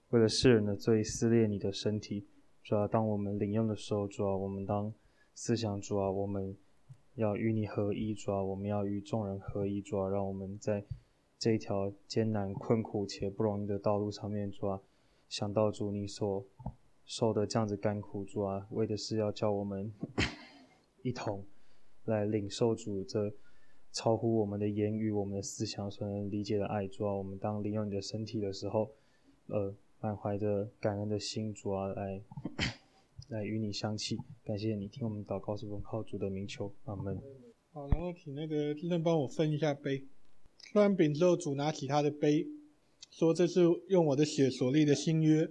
[0.10, 2.28] 为了世人的罪撕裂你的身体，
[2.62, 4.94] 主啊，当我们领用的时候，主啊，我们当
[5.34, 6.56] 思想，主啊，我们
[7.16, 10.86] 要与你合一，主啊，我们要与众人合一，主啊，让我们在
[11.40, 14.80] 这一条艰难困苦且不容易的道路上面，主啊，
[15.28, 16.46] 想到主你所
[17.04, 19.92] 受的这样子甘苦，主啊，为的是要叫我们
[21.02, 21.44] 一同
[22.06, 23.34] 来领受主这
[23.94, 28.92] 超乎我们的言语、我们的思想所能理解的爱，主啊，我们当领用你的身体的时候，
[29.48, 29.74] 呃。
[30.04, 32.22] 满怀着感恩的心，主啊，来
[33.30, 37.18] 来与你相契，感谢你听我们祷告，是奉靠主的名求，阿门。
[37.72, 40.04] 好，然后请那个弟兄帮我分一下杯。
[40.60, 42.46] 吃完饼之后，主拿起他的杯，
[43.10, 45.50] 说：“这是用我的血所立的新约，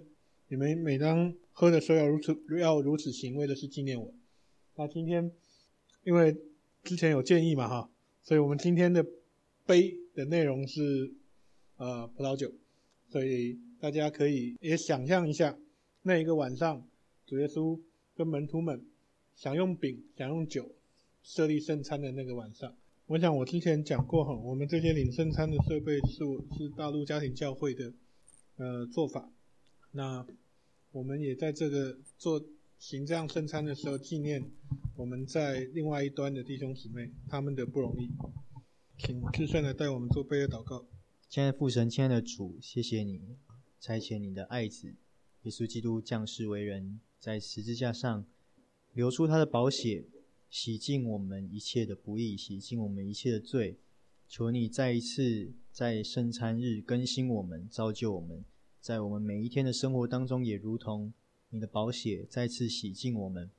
[0.49, 4.13] 你们每当喝的时候要如此要如此行，为的是纪念我。”
[4.77, 5.31] 那今天
[6.03, 6.37] 因为
[6.83, 7.89] 之前有建议嘛，哈，
[8.23, 9.05] 所以我们今天的
[9.65, 11.13] 杯的内容是
[11.75, 12.51] 呃葡萄酒，
[13.09, 15.59] 所以大家可以也想象一下，
[16.03, 16.87] 那一个晚上，
[17.25, 17.77] 主耶稣
[18.15, 18.85] 跟门徒们
[19.35, 20.71] 想用饼、想用酒
[21.21, 22.73] 设立圣餐的那个晚上。
[23.07, 26.23] 我想我之前讲过哈，我们这些领圣餐的设备是
[26.57, 27.91] 是大陆家庭教会的
[28.55, 29.29] 呃做法，
[29.91, 30.25] 那
[30.93, 32.41] 我们也在这个做
[32.85, 34.43] 行这样圣餐的时候纪念。
[34.97, 38.09] 我们在另外一端的弟兄姊妹，他们的不容易，
[38.97, 40.85] 请至圣来带我们做贝的祷告。
[41.29, 43.21] 亲爱的父神，亲爱的主，谢谢你
[43.79, 44.95] 差遣你的爱子
[45.43, 48.25] 耶稣基督降世为人，在十字架上
[48.91, 50.05] 流出他的宝血，
[50.49, 53.79] 洗净我们一切的不义，洗净我们一切的罪。
[54.27, 58.43] 求你再一次在圣餐日更新我们，造就我们，
[58.81, 61.13] 在我们每一天的生活当中，也如同
[61.53, 63.51] 你的宝血再次洗净我们。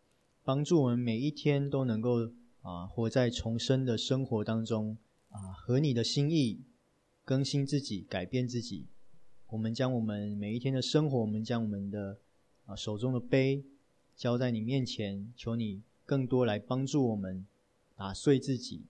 [0.42, 2.28] 帮助我们每一天都能够
[2.60, 6.60] 啊活在重生的生活当中啊，合你的心意
[7.24, 8.88] 更新自己，改变自己。
[9.46, 12.18] 我们将我们每一天的生活，我们将我们的
[12.66, 13.64] 啊手中的杯
[14.16, 17.46] 交在你面前，求你更多来帮助我们
[17.94, 18.82] 打碎自己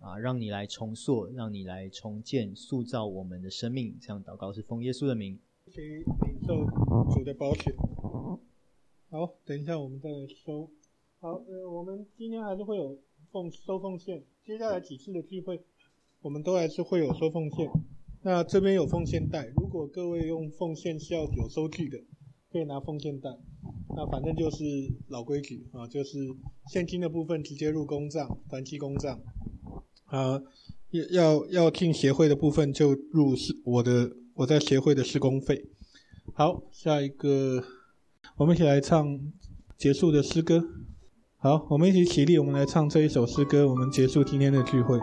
[0.00, 3.96] 啊，让你来重塑，让你来重建、塑造我们的生命。
[3.98, 5.38] 这样祷告是奉耶稣的名。
[5.72, 6.66] 去领受
[7.14, 7.74] 主的宝血。
[9.12, 10.70] 好，等一下我们再来收。
[11.18, 12.96] 好，呃，我们今天还是会有
[13.32, 15.60] 奉收奉献，接下来几次的聚会，
[16.22, 17.68] 我们都还是会有收奉献。
[18.22, 21.98] 那这边有奉献袋，如果各位用奉献是要有收据的，
[22.52, 23.30] 可以拿奉献袋。
[23.96, 24.64] 那反正就是
[25.08, 26.16] 老规矩啊，就是
[26.68, 29.20] 现金的部分直接入公账，短期公账。
[30.04, 30.40] 啊，
[30.92, 35.66] 要要要进协会的部分就入是我的我在协会的施工费。
[36.32, 37.60] 好，下一个，
[38.40, 39.06] 我们一起来唱
[39.76, 40.64] 结束的诗歌。
[41.36, 44.98] 好，我们一起起立，我们来唱这一首诗歌，我们结束今天的聚会。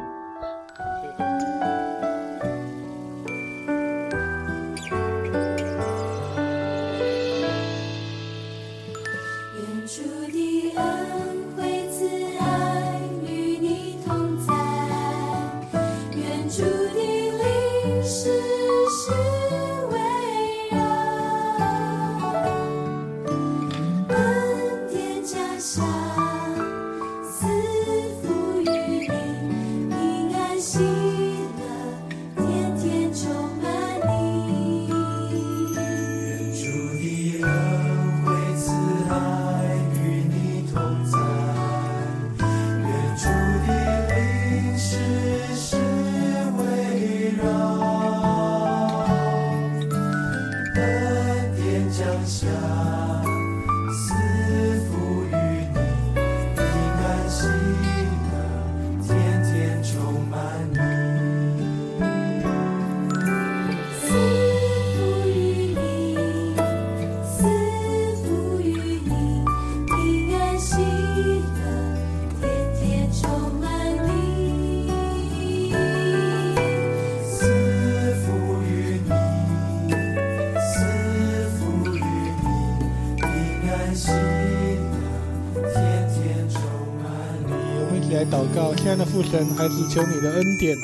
[88.98, 90.76] 的父神，孩子求你的恩典，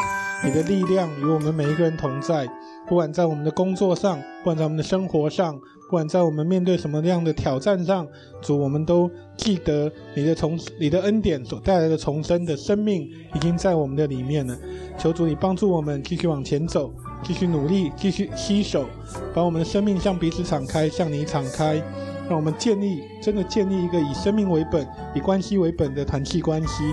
[0.46, 2.48] 你的力量与我们每一个人同在。
[2.88, 8.06] 不管在我们的工作上，不管在我们的生活上，不管在我们面对什么样的挑战上，
[8.42, 14.56] 主，我们都记得你的重，你的恩典所带来的重生的生命已经在我们的里面了。
[14.98, 16.94] 求主你帮助我们继续往前走，
[17.24, 18.86] 继续努力，继续携手，
[19.34, 21.82] 把我们的生命向彼此敞开，向你敞开，
[22.28, 24.86] 让我们建立真的建立一个以生命为本、
[25.16, 26.84] 以关系为本的团契关系。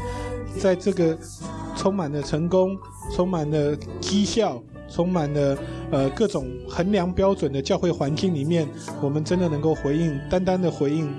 [0.59, 1.17] 在这个
[1.77, 2.77] 充满了成功、
[3.15, 5.59] 充满了绩效、充满了
[5.91, 8.69] 呃各种衡量标准的教会环境里面，
[9.01, 11.13] 我们真的能够回应，单单的回应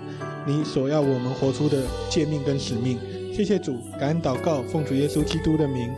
[0.46, 3.00] 你所要我们活出的诫命跟使命。
[3.34, 5.90] 谢谢主，感恩祷告，奉主耶稣基督的名，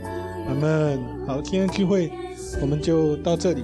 [0.48, 1.00] 阿门。
[1.26, 2.12] 好，今天聚会
[2.62, 3.64] 我们就到这里。